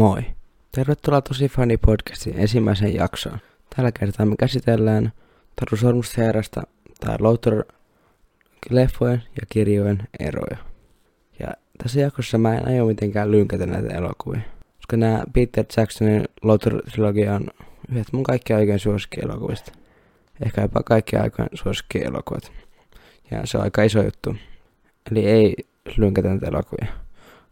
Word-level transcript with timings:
Moi! 0.00 0.22
Tervetuloa 0.72 1.20
Tosi 1.20 1.48
Funny 1.48 1.76
podcastin 1.76 2.38
ensimmäiseen 2.38 2.94
jaksoon. 2.94 3.38
Tällä 3.76 3.92
kertaa 3.92 4.26
me 4.26 4.34
käsitellään 4.38 5.12
Taru 5.56 5.76
Sormusteerasta 5.76 6.62
tai 7.00 7.16
Louter 7.18 7.64
leffojen 8.70 9.22
ja 9.40 9.46
kirjojen 9.48 10.08
eroja. 10.20 10.56
Ja 11.40 11.48
tässä 11.82 12.00
jaksossa 12.00 12.38
mä 12.38 12.54
en 12.54 12.68
aio 12.68 12.86
mitenkään 12.86 13.30
lynkätä 13.30 13.66
näitä 13.66 13.94
elokuvia. 13.94 14.40
Koska 14.76 14.96
nämä 14.96 15.24
Peter 15.32 15.64
Jacksonin 15.76 16.24
Louter-trilogia 16.42 17.34
on 17.34 17.46
yhdet 17.90 18.12
mun 18.12 18.22
kaikki 18.22 18.52
aikojen 18.52 18.78
suosikkielokuvista. 18.78 19.72
Ehkä 20.44 20.62
jopa 20.62 20.82
kaikki 20.82 21.16
aikojen 21.16 21.50
suosikkielokuvat. 21.54 22.52
Ja 23.30 23.46
se 23.46 23.58
on 23.58 23.64
aika 23.64 23.82
iso 23.82 24.02
juttu. 24.02 24.36
Eli 25.10 25.26
ei 25.26 25.54
lynkätä 25.96 26.28
näitä 26.28 26.46
elokuvia 26.46 27.09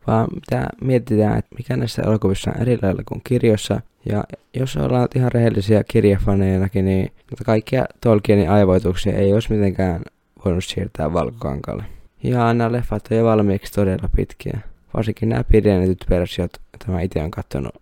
vaan 0.08 0.28
mitä 0.34 0.68
mietitään, 0.80 1.38
että 1.38 1.56
mikä 1.56 1.76
näissä 1.76 2.02
elokuvissa 2.02 2.50
on 2.50 2.62
eri 2.62 2.78
lailla 2.82 3.02
kuin 3.08 3.20
kirjoissa. 3.24 3.80
Ja 4.06 4.24
jos 4.54 4.76
ollaan 4.76 5.08
ihan 5.14 5.32
rehellisiä 5.32 5.84
kirjafaneinakin, 5.84 6.84
niin 6.84 7.12
kaikkia 7.46 7.84
Tolkienin 8.00 8.50
aivoituksia 8.50 9.12
ei 9.12 9.32
olisi 9.32 9.52
mitenkään 9.52 10.00
voinut 10.44 10.64
siirtää 10.64 11.12
valkokankalle. 11.12 11.84
Ja 12.22 12.54
nämä 12.54 12.72
leffat 12.72 13.08
on 13.10 13.16
jo 13.16 13.24
valmiiksi 13.24 13.72
todella 13.72 14.08
pitkiä. 14.16 14.58
Varsinkin 14.94 15.28
nämä 15.28 15.44
pidennetyt 15.44 16.04
versiot, 16.10 16.52
joita 16.72 16.92
mä 16.92 17.00
itse 17.00 17.18
olen 17.18 17.30
katsonut 17.30 17.74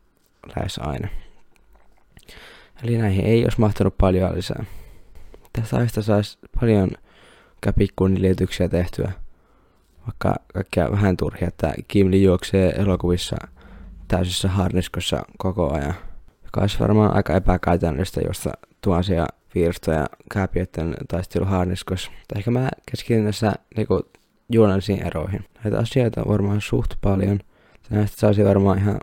lähes 0.56 0.78
aina. 0.78 1.08
Eli 2.84 2.98
näihin 2.98 3.24
ei 3.24 3.44
olisi 3.44 3.60
mahtunut 3.60 3.98
paljon 3.98 4.34
lisää. 4.34 4.64
Tästä 5.52 5.76
aiheesta 5.76 6.02
saisi 6.02 6.38
paljon 6.60 6.90
pikkuniljetyksiä 7.78 8.68
tehtyä 8.68 9.12
vaikka 10.06 10.34
kaikkea 10.54 10.90
vähän 10.90 11.16
turhia, 11.16 11.48
että 11.48 11.74
Kimli 11.88 12.22
juoksee 12.22 12.70
elokuvissa 12.70 13.36
täysissä 14.08 14.48
harniskossa 14.48 15.22
koko 15.38 15.72
ajan. 15.72 15.94
Joka 16.44 16.60
olisi 16.60 16.80
varmaan 16.80 17.16
aika 17.16 17.34
epäkäytännöllistä, 17.36 18.20
josta 18.20 18.52
tuhansia 18.80 19.26
virstoja 19.54 20.06
kääpiöiden 20.32 20.94
taisteluharniskossa. 21.08 22.10
Tai 22.10 22.38
ehkä 22.38 22.50
mä 22.50 22.68
keskityn 22.90 23.24
tässä 23.24 23.52
niinku 23.76 24.02
juonallisiin 24.52 25.06
eroihin. 25.06 25.44
Näitä 25.64 25.78
asioita 25.78 26.20
on 26.20 26.28
varmaan 26.28 26.60
suht 26.60 26.90
paljon. 27.00 27.40
Näistä 27.90 28.20
saisi 28.20 28.44
varmaan 28.44 28.78
ihan 28.78 29.00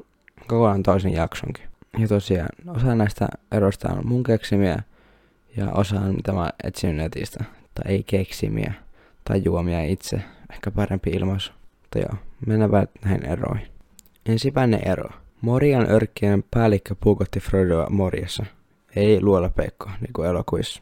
kokonaan 0.48 0.84
toisen 0.84 1.14
jaksonkin. 1.14 1.66
Ja 1.98 2.08
tosiaan, 2.08 2.50
osa 2.67 2.95
näistä 2.95 3.28
eroista 3.52 3.90
on 3.94 4.08
mun 4.08 4.23
keksimiä 4.23 4.84
ja 5.58 5.72
osa 5.72 6.00
on 6.00 6.16
mitä 6.16 6.32
mä 6.32 6.50
etsin 6.64 6.98
netistä. 6.98 7.44
Tai 7.73 7.92
ei 7.92 8.04
keksimiä 8.04 8.73
tai 9.23 9.42
juomia 9.45 9.84
itse 9.84 10.22
ehkä 10.54 10.72
parempi 10.72 11.09
ilmaisu. 11.09 11.52
Mutta 11.82 12.00
joo, 12.00 12.23
mennään 12.46 12.72
näihin 13.06 13.26
eroihin. 13.26 13.68
Ensimmäinen 14.26 14.88
ero. 14.88 15.10
Morian 15.42 15.92
örkkien 15.92 16.44
päällikkö 16.52 16.95
puukotti 17.00 17.40
Frodoa 17.40 17.90
Morjassa. 17.90 18.45
Ei 18.95 19.22
luolapeikkoa, 19.22 19.92
niin 20.02 20.14
kuin 20.14 20.28
elokuvissa. 20.28 20.82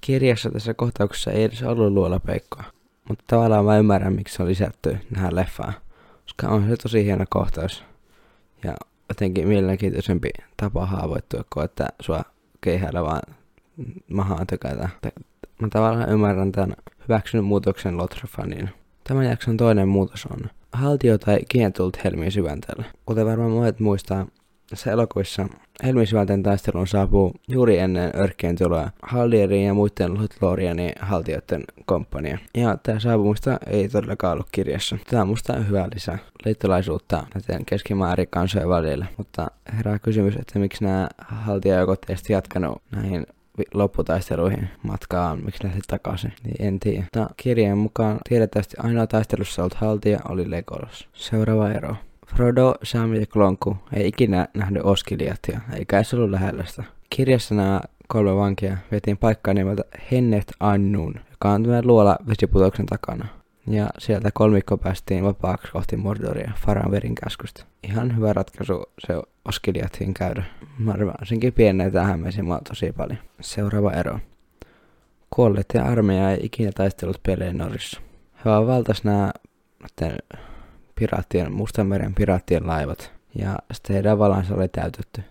Kirjassa 0.00 0.50
tässä 0.50 0.74
kohtauksessa 0.74 1.30
ei 1.30 1.44
edes 1.44 1.62
ollut 1.62 1.92
luolapeikkoa. 1.92 2.64
Mutta 3.08 3.24
tavallaan 3.26 3.64
mä 3.64 3.78
ymmärrän, 3.78 4.12
miksi 4.12 4.36
se 4.36 4.42
on 4.42 4.48
lisätty 4.48 4.96
tähän 5.14 5.36
leffaan. 5.36 5.74
Koska 6.22 6.48
on 6.48 6.68
se 6.68 6.76
tosi 6.76 7.04
hieno 7.04 7.24
kohtaus. 7.30 7.84
Ja 8.64 8.74
jotenkin 9.08 9.48
mielenkiintoisempi 9.48 10.30
tapa 10.56 10.86
haavoittua, 10.86 11.44
kuin 11.52 11.64
että 11.64 11.88
sua 12.00 12.22
keihällä 12.60 13.02
vaan 13.02 13.22
mahaan 14.12 14.46
tykätä. 14.46 14.88
Mä 15.58 15.68
tavallaan 15.68 16.10
ymmärrän 16.10 16.52
tämän 16.52 16.76
hyväksynyt 17.08 17.46
muutoksen 17.46 17.96
Lotrafaniin. 17.96 18.70
Tämän 19.04 19.24
jakson 19.24 19.56
toinen 19.56 19.88
muutos 19.88 20.26
on 20.26 20.50
haltio 20.72 21.18
tai 21.18 21.38
Helmin 22.04 22.32
syvänteellä. 22.32 22.84
Kuten 23.06 23.26
varmaan 23.26 23.50
monet 23.50 23.80
muistaa, 23.80 24.26
tässä 24.70 24.92
elokuvissa 24.92 25.48
Helmin 25.84 26.06
syvänteen 26.06 26.42
taistelun 26.42 26.86
saapuu 26.86 27.32
juuri 27.48 27.78
ennen 27.78 28.10
örkkien 28.16 28.56
tuloa 28.56 28.90
Haldierin 29.02 29.64
ja 29.64 29.74
muiden 29.74 30.14
Lothlorianin 30.14 30.92
haltijoiden 31.00 31.64
komppania. 31.86 32.38
Ja 32.54 32.78
tämä 32.82 33.00
saapumista 33.00 33.58
ei 33.66 33.88
todellakaan 33.88 34.32
ollut 34.32 34.48
kirjassa. 34.52 34.98
Tämä 35.10 35.22
on 35.22 35.28
musta 35.28 35.52
hyvä 35.52 35.88
lisä 35.94 36.18
liittolaisuutta 36.44 37.26
näiden 37.34 37.64
keskimäärin 37.64 38.28
kansojen 38.30 38.68
välillä. 38.68 39.06
Mutta 39.16 39.50
herää 39.76 39.98
kysymys, 39.98 40.36
että 40.36 40.58
miksi 40.58 40.84
nämä 40.84 41.08
haltijajoukot 41.18 42.10
ei 42.10 42.16
jatkanut 42.28 42.82
näihin 42.90 43.26
lopputaisteluihin 43.74 44.68
matkaan, 44.82 45.44
miksi 45.44 45.64
lähti 45.64 45.80
takaisin, 45.88 46.32
niin 46.44 46.66
en 46.66 46.80
tiedä. 46.80 47.02
Mutta 47.02 47.34
kirjeen 47.36 47.78
mukaan 47.78 48.18
tiedettävästi 48.28 48.76
ainoa 48.78 49.06
taistelussa 49.06 49.62
ollut 49.62 49.74
haltija 49.74 50.18
oli 50.28 50.50
Legolas. 50.50 51.08
Seuraava 51.12 51.70
ero. 51.70 51.96
Frodo, 52.26 52.74
Sam 52.82 53.14
ja 53.14 53.26
Klonku 53.26 53.76
ei 53.92 54.08
ikinä 54.08 54.48
nähnyt 54.54 54.82
Oskiliatia, 54.84 55.60
eikä 55.76 55.96
edes 55.96 56.14
ollut 56.14 56.30
lähellä 56.30 56.64
sitä. 56.66 56.84
Kirjassa 57.10 57.54
nämä 57.54 57.80
kolme 58.08 58.36
vankia 58.36 58.76
vietiin 58.90 59.16
paikkaa 59.18 59.54
nimeltä 59.54 59.82
Hennet 60.10 60.52
Annun, 60.60 61.14
joka 61.30 61.50
on 61.50 61.62
tämän 61.62 61.86
luola 61.86 62.16
vesiputoksen 62.28 62.86
takana. 62.86 63.28
Ja 63.66 63.88
sieltä 63.98 64.30
kolmikko 64.34 64.76
päästiin 64.76 65.24
vapaaksi 65.24 65.72
kohti 65.72 65.96
Mordoria 65.96 66.52
Faranverin 66.66 67.14
käskystä. 67.14 67.64
Ihan 67.82 68.16
hyvä 68.16 68.32
ratkaisu 68.32 68.84
se 69.06 69.14
Oskiliattiin 69.44 70.14
käydä. 70.14 70.44
Varsinkin 70.86 71.52
pienneitä 71.52 72.02
hämmäisin 72.02 72.44
mua 72.44 72.60
tosi 72.68 72.92
paljon. 72.92 73.18
Seuraava 73.40 73.92
ero. 73.92 74.18
Kuolleet 75.30 75.66
ja 75.74 75.84
armeija 75.84 76.30
ei 76.30 76.38
ikinä 76.42 76.72
taistellut 76.74 77.22
Pelenorissa. 77.22 78.00
He 78.34 78.50
vaan 78.50 78.66
valtas 78.66 79.04
nämä 79.04 79.32
piraattien, 80.94 81.52
Mustanmeren 81.52 82.14
piraattien 82.14 82.66
laivat. 82.66 83.12
Ja 83.34 83.58
sitten 83.72 83.94
heidän 83.94 84.18
valansa 84.18 84.54
oli 84.54 84.68
täytetty. 84.68 85.22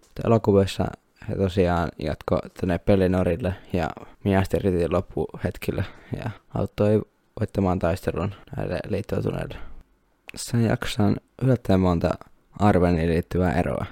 Mutta 0.00 0.22
elokuvissa 0.24 0.84
he 1.28 1.36
tosiaan 1.36 1.88
jatko 1.98 2.38
tänne 2.60 2.78
Pelinorille 2.78 3.54
ja 3.72 3.90
miastiritin 4.24 4.92
loppuhetkillä 4.92 5.84
ja 6.16 6.30
auttoi 6.54 7.02
voittamaan 7.40 7.78
taistelun 7.78 8.34
näille 8.56 8.78
liittoutuneille. 8.88 9.56
Sen 10.36 10.64
jaksossa 10.64 11.02
on 11.02 11.16
yllättäen 11.42 11.80
monta 11.80 12.10
Arveniin 12.58 13.08
liittyvää 13.10 13.52
eroa. 13.52 13.86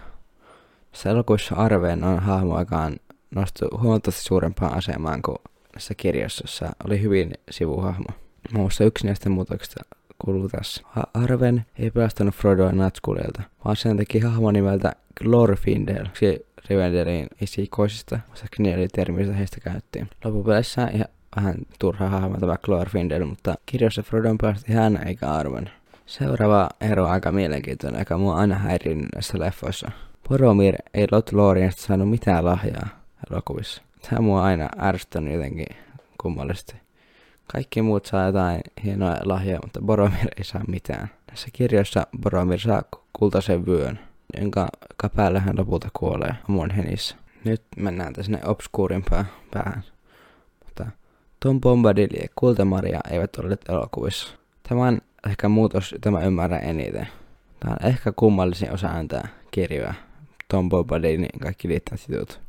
Tässä 0.91 1.11
elokuvissa 1.11 1.55
Arven 1.55 2.05
on 2.05 2.19
hahmo, 2.19 2.59
joka 2.59 2.77
on 2.77 2.97
nostu 3.35 3.65
huomattavasti 3.81 4.23
suurempaan 4.23 4.75
asemaan 4.75 5.23
kuin 5.23 5.39
tässä 5.73 5.95
kirjassa, 5.95 6.45
jossa 6.45 6.69
oli 6.85 7.03
hyvin 7.03 7.35
sivuhahmo. 7.51 8.07
Muun 8.53 8.65
muassa 8.65 8.85
yksi 8.85 9.07
näistä 9.07 9.29
muutoksista 9.29 9.85
kuuluu 10.25 10.49
tässä. 10.49 10.83
Arven 11.15 11.65
ei 11.79 11.91
pelastanut 11.91 12.35
Frodoa 12.35 12.73
Natskulilta, 12.73 13.43
vaan 13.65 13.77
sen 13.77 13.97
teki 13.97 14.19
hahmo 14.19 14.51
nimeltä 14.51 14.93
Glorfindel, 15.23 16.07
Rivendelin 16.71 17.27
esikoisista, 17.41 18.21
muistaakseni 18.29 18.75
oli 18.75 18.89
termi, 18.89 19.23
jota 19.23 19.33
heistä 19.33 19.61
käyttiin. 19.61 20.09
Loppupeleissä 20.25 20.91
vähän 21.37 21.55
turha 21.79 22.09
hahmo 22.09 22.37
tämä 22.39 22.57
Glorfindel, 22.63 23.25
mutta 23.25 23.55
kirjassa 23.67 24.03
Frodon 24.03 24.39
pelasti 24.39 24.73
hän 24.73 25.07
eikä 25.07 25.31
Arven. 25.33 25.71
Seuraava 26.07 26.69
ero 26.81 27.05
on 27.05 27.11
aika 27.11 27.33
mielenkiintoinen, 27.33 27.99
joka 27.99 28.19
mua 28.19 28.37
aina 28.37 28.55
häirinyt 28.55 29.07
näissä 29.15 29.39
leffoissa. 29.39 29.91
Boromir 30.29 30.75
ei 30.95 31.07
Lot 31.13 31.33
Loriensta 31.33 31.83
saanut 31.83 32.11
mitään 32.11 32.45
lahjaa 32.45 32.89
elokuvissa. 33.31 33.83
Tämä 34.09 34.21
mua 34.21 34.43
aina 34.45 34.69
ärsyttänyt 34.83 35.35
jotenkin 35.35 35.67
kummallisesti. 36.23 36.75
Kaikki 37.53 37.83
muut 37.83 38.07
saa 38.07 38.27
jotain 38.27 38.61
hienoa 38.85 39.17
lahjaa, 39.25 39.61
mutta 39.65 39.81
Boromir 39.81 40.29
ei 40.37 40.45
saa 40.45 40.65
mitään. 40.69 41.09
Tässä 41.27 41.49
kirjassa 41.53 42.07
Boromir 42.23 42.61
saa 42.61 42.83
kultaisen 43.13 43.67
vyön, 43.67 43.99
jonka 44.41 44.69
päällä 45.17 45.41
hän 45.41 45.59
lopulta 45.59 45.89
kuolee 45.99 46.35
Amon 46.49 46.71
henissä. 46.71 47.17
Nyt 47.45 47.63
mennään 47.77 48.13
tässä 48.13 48.39
obskuurimpaan 48.45 49.27
päähän. 49.51 49.83
Tom 51.41 51.61
Bombadil 51.61 52.09
ja 52.23 52.29
Kultamaria 52.35 53.01
eivät 53.11 53.37
olleet 53.37 53.69
elokuvissa. 53.69 54.35
Tämän 54.69 55.01
ehkä 55.31 55.49
muutos, 55.49 55.93
jota 55.93 56.11
mä 56.11 56.21
ymmärrän 56.21 56.65
eniten. 56.65 57.09
Tämä 57.61 57.77
on 57.81 57.89
ehkä 57.89 58.13
kummallisin 58.13 58.73
osa 58.73 58.89
ääntä 58.89 59.29
kirjoja. 59.51 59.95
Tom 60.49 60.69
Bobadinin 60.69 61.41
kaikki 61.43 61.69
liittävät 61.69 62.01
jutut. 62.09 62.41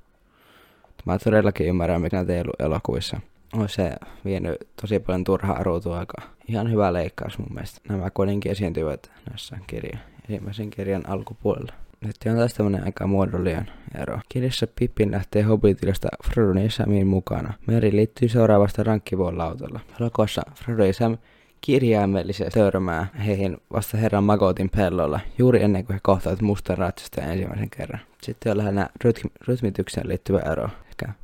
Mä 1.06 1.18
todellakin 1.18 1.68
ymmärrän, 1.68 2.02
mikä 2.02 2.18
näitä 2.18 2.34
ei 2.34 2.42
ollut 2.42 2.62
elokuvissa. 2.62 3.20
On 3.54 3.70
se 3.70 3.92
vienyt 4.26 4.58
tosi 4.82 5.00
paljon 5.00 5.24
turhaa 5.24 5.64
ruutuaikaa. 5.64 6.30
Ihan 6.48 6.72
hyvä 6.72 6.94
leikkaus 6.94 7.38
mun 7.38 7.54
mielestä. 7.54 7.82
Nämä 7.90 8.10
kuitenkin 8.10 8.52
esiintyvät 8.52 9.12
näissä 9.30 9.58
kirjan, 9.68 10.00
ensimmäisen 10.30 10.70
kirjan 10.70 11.10
alkupuolella. 11.10 11.74
Nyt 12.06 12.16
on 12.31 12.38
taas 12.38 12.54
tämmönen 12.54 12.84
aika 12.84 13.07
muodollinen 13.07 13.72
ero. 14.01 14.19
Kirjassa 14.30 14.68
Pippin 14.80 15.12
lähtee 15.12 15.42
Hobbitilasta 15.42 16.07
Frodon 16.24 16.63
ja 16.63 16.72
Samin 16.72 17.07
mukana. 17.07 17.54
Meri 17.68 17.92
liittyy 17.92 18.30
seuraavasta 18.30 18.84
rankkivuon 18.84 19.38
lautalla. 19.38 19.80
Elokuvassa 20.00 20.42
Frodo 20.56 20.84
ja 20.84 20.94
Sam 20.94 21.18
kirjaimellisesti 21.62 22.60
törmää 22.60 23.07
heihin 23.25 23.57
vasta 23.74 23.98
herran 23.98 24.24
Magotin 24.24 24.69
pellolla, 24.69 25.19
juuri 25.38 25.63
ennen 25.63 25.86
kuin 25.86 25.94
he 25.94 26.00
kohtaavat 26.04 26.42
mustan 26.42 26.78
ratsasta 26.78 27.22
ensimmäisen 27.22 27.69
kerran. 27.69 28.00
Sitten 28.22 28.52
on 28.52 28.57
lähinnä 28.57 28.90
rytm- 29.06 29.31
rytmitykseen 29.48 30.07
liittyvä 30.10 30.40
ero. 30.40 30.69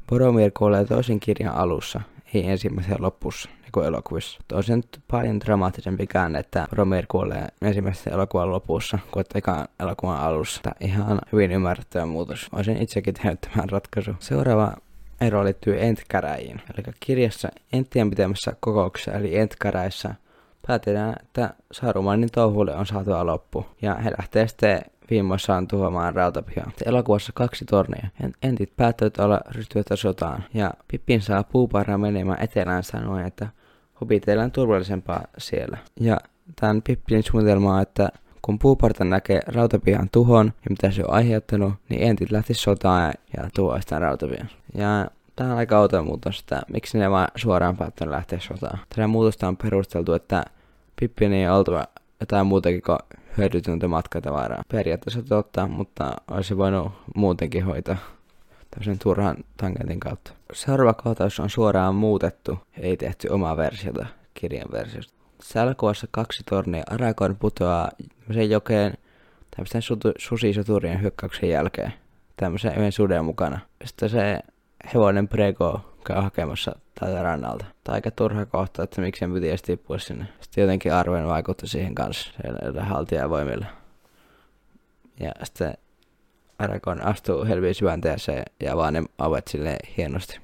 Boromir 0.09 0.51
kuolee 0.57 0.85
toisen 0.85 1.19
kirjan 1.19 1.55
alussa, 1.55 2.01
ei 2.33 2.49
ensimmäisen 2.49 2.95
lopussa, 2.99 3.49
kuin 3.75 3.87
elokuvissa. 3.87 4.39
On 4.53 4.63
nyt 4.67 4.99
paljon 5.11 5.39
dramaattisempi 5.39 6.07
käänne, 6.07 6.39
että 6.39 6.67
Romer 6.71 7.05
kuolee 7.07 7.47
ensimmäisen 7.61 8.13
elokuvan 8.13 8.51
lopussa 8.51 8.99
kuin 9.11 9.25
ekan 9.35 9.67
elokuvan 9.79 10.17
alussa. 10.17 10.61
Tämä 10.63 10.75
ihan 10.79 11.19
hyvin 11.31 11.51
ymmärrettävä 11.51 12.05
muutos. 12.05 12.49
Olisin 12.51 12.81
itsekin 12.81 13.13
tehnyt 13.13 13.41
tämän 13.41 13.69
ratkaisu. 13.69 14.11
Seuraava 14.19 14.73
ero 15.21 15.43
liittyy 15.43 15.81
entkäräjiin. 15.81 16.61
Eli 16.73 16.93
kirjassa 16.99 17.49
Enttien 17.73 18.09
pitämässä 18.09 18.55
kokouksessa 18.59 19.11
eli 19.11 19.37
entkäräissä 19.37 20.15
päätetään, 20.67 21.15
että 21.23 21.53
Sarumanin 21.71 22.29
touhulle 22.31 22.75
on 22.75 22.85
saatu 22.85 23.11
loppu. 23.23 23.65
Ja 23.81 23.95
he 23.95 24.11
lähtee 24.11 24.47
sitten 24.47 24.81
viimeissaan 25.09 25.67
tuhoamaan 25.67 26.15
rautapihaa. 26.15 26.71
Elokuvassa 26.85 27.31
kaksi 27.35 27.65
tornia. 27.65 28.07
Entit 28.43 28.75
päättävät 28.77 29.19
olla 29.19 29.41
ryhtyvät 29.55 29.87
sotaan. 29.95 30.43
Ja 30.53 30.71
Pippin 30.87 31.21
saa 31.21 31.43
puuparran 31.43 32.01
menemään 32.01 32.43
etelään 32.43 32.83
sanoen, 32.83 33.27
että 33.27 33.47
hobiteilla 34.01 34.43
on 34.43 34.51
turvallisempaa 34.51 35.23
siellä. 35.37 35.77
Ja 35.99 36.17
tämän 36.55 36.81
Pippin 36.81 37.23
suunnitelma 37.23 37.75
on, 37.75 37.81
että 37.81 38.09
kun 38.41 38.59
puuparta 38.59 39.03
näkee 39.03 39.39
rautapihan 39.47 40.09
tuhon 40.11 40.45
ja 40.45 40.69
mitä 40.69 40.91
se 40.91 41.03
on 41.03 41.13
aiheuttanut, 41.13 41.73
niin 41.89 42.03
entit 42.03 42.31
lähti 42.31 42.53
sotaan 42.53 43.13
ja 43.37 43.49
tuhoistaan 43.55 44.01
rautapihan. 44.01 44.49
Ja 44.73 45.07
Tämä 45.35 45.51
on 45.51 45.57
aika 45.57 45.79
outo 45.79 46.03
muutos, 46.03 46.39
että 46.39 46.61
miksi 46.73 46.97
ne 46.97 47.11
vaan 47.11 47.27
suoraan 47.35 47.77
päättänyt 47.77 48.11
lähteä 48.11 48.39
sotaan. 48.39 48.79
Tätä 48.89 49.07
muutosta 49.07 49.47
on 49.47 49.57
perusteltu, 49.57 50.13
että 50.13 50.45
Pippin 50.99 51.33
ei 51.33 51.49
oltava 51.49 51.85
jotain 52.19 52.47
muutakin 52.47 52.81
kuin 52.81 52.97
hyödytöntä 53.37 53.87
matkatavaraa. 53.87 54.63
Periaatteessa 54.71 55.23
totta, 55.23 55.67
mutta 55.67 56.13
olisi 56.31 56.57
voinut 56.57 56.91
muutenkin 57.15 57.65
hoitaa 57.65 57.97
tämmöisen 58.75 58.99
turhan 58.99 59.37
tangentin 59.57 59.99
kautta. 59.99 60.31
Seuraava 60.53 60.93
kohtaus 60.93 61.39
on 61.39 61.49
suoraan 61.49 61.95
muutettu, 61.95 62.59
ei 62.77 62.97
tehty 62.97 63.27
omaa 63.27 63.57
versiota 63.57 64.05
kirjan 64.33 64.71
versiosta. 64.71 65.13
Sälkuvassa 65.41 66.07
kaksi 66.11 66.43
tornia 66.49 66.83
Aragorn 66.89 67.35
putoaa 67.35 67.91
tämmöiseen 68.19 68.49
jokeen 68.49 68.97
tämmöisten 69.55 69.81
susisoturien 70.17 71.01
hyökkäyksen 71.01 71.49
jälkeen. 71.49 71.93
Tämmöisen 72.37 72.75
yhden 72.75 72.91
suden 72.91 73.25
mukana. 73.25 73.59
Sitten 73.85 74.09
se 74.09 74.39
hevonen 74.93 75.27
Prego 75.27 75.95
käy 76.05 76.21
hakemassa 76.21 76.75
tältä 76.99 77.23
rannalta. 77.23 77.65
Tai 77.83 77.95
aika 77.95 78.11
turha 78.11 78.45
kohta, 78.45 78.83
että 78.83 79.01
miksi 79.01 79.19
sen 79.19 79.33
piti 79.33 79.49
edes 79.49 79.61
tippua 79.61 79.99
sinne. 79.99 80.25
Sitten 80.41 80.61
jotenkin 80.61 80.93
arven 80.93 81.27
vaikutti 81.27 81.67
siihen 81.67 81.95
kanssa, 81.95 82.31
siellä 82.41 82.83
haltijavoimilla. 82.83 83.65
Ja 85.19 85.31
sitten 85.43 85.77
Aragorn 86.59 87.01
astuu 87.01 87.45
helviin 87.45 87.75
syvänteeseen 87.75 88.43
ja 88.59 88.77
vaan 88.77 88.93
ne 88.93 89.03
avet 89.17 89.47
sille 89.47 89.77
hienosti. 89.97 90.39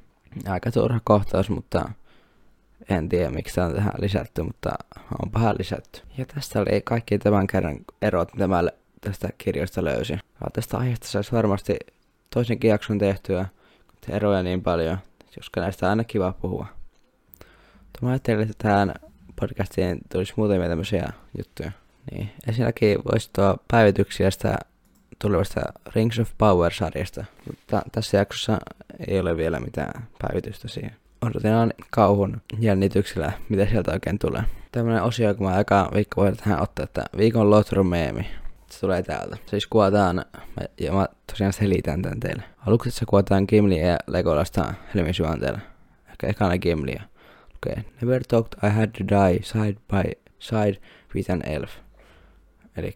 Aika 0.48 0.72
turha 0.72 1.00
kohtaus, 1.04 1.50
mutta 1.50 1.90
en 2.90 3.10
tiedä 3.10 3.30
miksi 3.30 3.56
tämä 3.56 3.68
on 3.68 3.74
tähän 3.74 3.94
lisätty, 4.00 4.44
mutta 4.44 4.70
on 5.24 5.32
paha 5.32 5.54
lisätty. 5.60 6.02
Ja 6.18 6.26
tästä 6.26 6.60
oli 6.60 6.82
kaikki 6.84 7.18
tämän 7.18 7.48
kerran 7.48 7.78
erot, 8.02 8.34
mitä 8.34 8.48
mä 8.48 8.64
tästä 9.02 9.30
kirjasta 9.38 9.84
löysin. 9.84 10.20
Tästä 10.54 10.78
aiheesta 10.78 11.08
saisi 11.08 11.32
varmasti 11.32 11.78
toisenkin 12.34 12.70
jakson 12.70 12.98
tehtyä, 12.98 13.46
eroja 14.10 14.44
niin 14.44 14.62
paljon, 14.64 14.98
koska 15.36 15.62
näistä 15.62 15.86
on 15.86 15.90
aina 15.90 16.04
kiva 16.04 16.34
puhua. 16.42 16.66
Mutta 17.80 18.00
mä 18.02 18.10
ajattelin, 18.10 18.42
että 18.42 18.54
tähän 18.58 18.94
podcastiin 19.40 20.00
tulisi 20.12 20.34
muutamia 20.36 20.70
tämmöisiä 20.70 21.14
juttuja. 21.38 21.72
Niin, 22.12 22.32
ensinnäkin 22.48 23.00
voisi 23.12 23.30
tuo 23.36 23.58
päivityksiä 23.68 24.32
sitä 24.32 24.58
tulevasta 25.22 25.62
Rings 25.96 26.20
of 26.20 26.32
Power-sarjasta, 26.38 27.26
mutta 27.48 27.82
tässä 27.92 28.18
jaksossa 28.18 28.58
ei 29.08 29.20
ole 29.20 29.38
vielä 29.38 29.60
mitään 29.60 30.08
päivitystä 30.22 30.68
siihen. 30.68 30.96
Odotetaan 31.22 31.74
kauhun 31.90 32.42
jännityksellä, 32.60 33.32
mitä 33.50 33.66
sieltä 33.66 33.92
oikein 33.92 34.20
tulee. 34.20 34.44
Tämmönen 34.72 35.04
osio, 35.04 35.36
kun 35.36 35.48
mä 35.48 35.54
aika 35.54 35.92
viikko 35.94 36.22
voin 36.22 36.38
tähän 36.38 36.62
ottaa, 36.62 36.84
että 36.84 37.04
viikon 37.18 37.50
Lotro-meemi. 37.50 38.28
Se 38.70 38.80
tulee 38.80 39.04
täältä. 39.04 39.38
Siis 39.46 39.68
kuvataan, 39.68 40.26
ja 40.80 40.92
mä 40.92 41.08
tosiaan 41.28 41.54
selitän 41.54 42.02
tän 42.02 42.20
teille. 42.20 42.44
Aluksi 42.68 42.92
se 42.92 43.06
kuvataan 43.06 43.46
Gimli 43.48 43.88
ja 43.88 43.98
Legolasta 44.08 44.74
helmin 44.96 45.14
syvänteellä. 45.14 45.60
Ehkä 46.10 46.28
ekana 46.28 46.58
Gimliä. 46.58 47.04
Okay. 47.56 47.84
Never 48.02 48.24
thought 48.28 48.56
I 48.64 48.70
had 48.70 48.88
to 48.88 49.04
die 49.08 49.44
side 49.44 49.78
by 49.88 50.12
side 50.40 50.78
with 51.16 51.32
an 51.32 51.42
elf. 51.46 51.72
Eli 52.78 52.96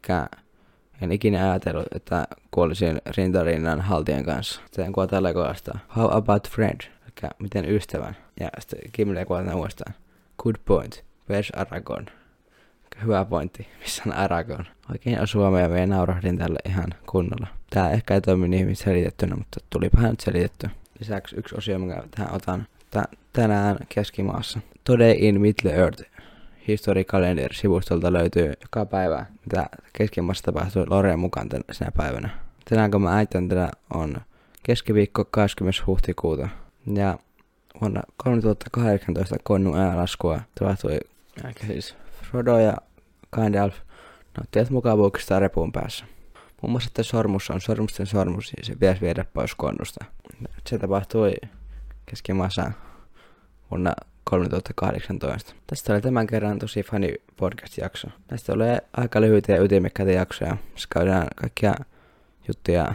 en 1.02 1.12
ikinä 1.12 1.52
ajatellut, 1.52 1.88
että 1.96 2.28
kuolisin 2.52 3.02
rintarinnan 3.18 3.82
haltijan 3.82 4.26
kanssa. 4.26 4.62
Sitten 4.66 4.94
kuvataan 4.94 5.24
Legolasta. 5.24 5.80
How 5.96 6.18
about 6.18 6.50
friend? 6.50 6.82
Eli 7.06 7.30
miten 7.40 7.70
ystävän? 7.70 8.18
Ja 8.40 8.50
sitten 8.60 8.80
Gimli 8.94 9.26
kuvataan 9.26 9.56
uudestaan. 9.58 9.94
Good 10.38 10.56
point. 10.66 11.04
Where's 11.32 11.60
Aragorn? 11.60 12.06
Hyvä 13.04 13.26
pointti. 13.26 13.68
Missä 13.80 14.04
on 14.08 14.14
Aragorn? 14.14 14.66
Oikein 14.92 15.22
osuva 15.22 15.60
ja 15.60 15.70
vielä 15.70 15.86
naurahdin 15.86 16.38
tälle 16.38 16.60
ihan 16.66 16.88
kunnolla. 17.10 17.48
Tää 17.70 17.92
ehkä 17.92 18.14
ei 18.14 18.22
toimi 18.22 18.48
niin 18.48 18.76
selitettynä, 18.76 19.36
mutta 19.36 19.60
tulipahan 19.70 20.10
nyt 20.10 20.20
selitetty. 20.20 20.70
Lisäksi 21.00 21.36
yksi 21.36 21.56
osio, 21.58 21.80
mikä 21.80 22.04
tähän 22.12 22.36
otan 22.36 22.68
tä- 22.92 23.08
tänään 23.34 23.78
keskimaassa. 23.90 24.60
Today 24.84 25.16
in 25.18 25.42
Middle 25.42 25.72
Earth. 25.72 26.04
History 26.68 27.04
Calendar 27.04 27.54
sivustolta 27.54 28.14
löytyy 28.14 28.54
joka 28.62 28.86
päivä, 28.86 29.26
mitä 29.46 29.66
keskimaassa 29.94 30.44
tapahtui 30.44 30.86
Loreen 30.88 31.20
mukaan 31.20 31.50
tänä 31.50 31.64
sinä 31.72 31.92
päivänä. 31.98 32.30
Tänään 32.70 32.92
kun 32.92 33.02
mä 33.02 33.18
äitän 33.18 33.50
tätä 33.50 33.70
on 33.94 34.18
keskiviikko 34.64 35.26
20. 35.26 35.84
huhtikuuta. 35.88 36.50
Ja 36.94 37.18
vuonna 37.82 38.02
3018 38.18 39.36
konnun 39.44 39.80
äälaskua 39.80 40.40
tapahtui 40.60 40.98
aika 41.44 41.66
siis 41.68 41.96
Frodo 42.24 42.60
ja 42.60 42.78
Gandalf 43.32 43.76
nauttivat 44.38 44.70
mukavuuksista 44.70 45.40
repun 45.40 45.72
päässä. 45.72 46.06
Muun 46.62 46.72
muassa 46.72 46.88
että 46.88 47.04
sormus 47.04 47.50
on 47.50 47.62
sormusten 47.62 48.06
sormus 48.06 48.54
ja 48.58 48.66
se 48.66 48.74
pitäisi 48.74 49.02
viedä 49.02 49.26
pois 49.34 49.56
konnusta. 49.56 50.06
Se 50.68 50.78
tapahtui 50.78 51.34
keskimaassa 52.06 52.72
vuonna 53.72 53.94
3018. 54.26 55.54
Tästä 55.68 55.94
oli 55.94 56.02
tämän 56.02 56.28
kerran 56.28 56.60
tosi 56.60 56.84
fani 56.84 57.14
podcast-jakso. 57.38 58.08
Tästä 58.28 58.54
tulee 58.54 58.82
aika 58.98 59.22
lyhyitä 59.22 59.52
ja 59.52 59.64
ytimekkäitä 59.64 60.12
jaksoja. 60.12 60.58
Siis 60.70 60.88
käydään 60.88 61.28
kaikkia 61.36 61.76
juttuja, 62.48 62.94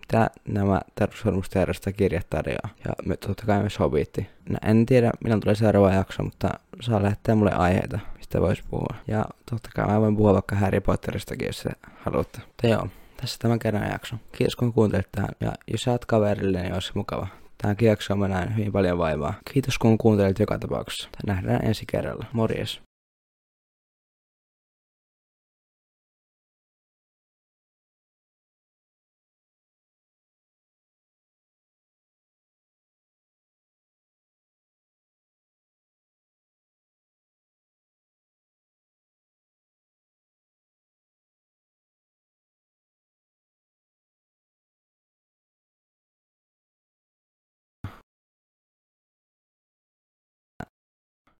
mitä 0.00 0.30
nämä 0.48 0.80
terveysvarmusteerosta 0.94 1.92
kirjat 1.92 2.26
tarjoaa. 2.30 2.68
Ja 2.84 2.92
me, 3.04 3.16
totta 3.16 3.46
kai 3.46 3.60
myös 3.60 3.78
hobiitti. 3.78 4.28
No, 4.48 4.58
en 4.62 4.86
tiedä 4.86 5.10
milloin 5.24 5.40
tulee 5.40 5.54
seuraava 5.54 5.92
jakso, 5.92 6.22
mutta 6.22 6.50
saa 6.80 7.02
lähettää 7.02 7.34
mulle 7.34 7.52
aiheita, 7.52 7.98
mistä 8.16 8.40
vois 8.40 8.62
puhua. 8.62 8.94
Ja 9.06 9.24
totta 9.50 9.70
kai 9.74 9.86
mä 9.86 10.00
voin 10.00 10.16
puhua 10.16 10.34
vaikka 10.34 10.56
Harry 10.56 10.80
Potteristakin, 10.80 11.46
jos 11.46 11.60
se 11.60 11.70
haluatte. 11.96 12.38
Mutta 12.46 12.66
joo, 12.66 12.88
tässä 13.16 13.38
tämän 13.38 13.58
kerran 13.58 13.90
jakso. 13.90 14.16
Kiitos 14.32 14.56
kun 14.56 14.72
kuuntelit 14.72 15.08
tähän. 15.12 15.30
Ja 15.40 15.52
jos 15.72 15.82
sä 15.82 15.90
oot 15.90 16.04
kaverille, 16.04 16.62
niin 16.62 16.74
olisi 16.74 16.92
mukava. 16.94 17.26
Tähän 17.62 17.76
jaksoon 17.80 18.18
mä 18.18 18.28
näen 18.28 18.56
hyvin 18.56 18.72
paljon 18.72 18.98
vaivaa. 18.98 19.34
Kiitos 19.52 19.78
kun 19.78 19.98
kuuntelit 19.98 20.38
joka 20.38 20.58
tapauksessa. 20.58 21.08
Nähdään 21.26 21.64
ensi 21.64 21.84
kerralla. 21.92 22.26
Morjes. 22.32 22.87